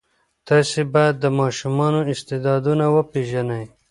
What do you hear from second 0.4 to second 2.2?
تاسې باید د ماشومانو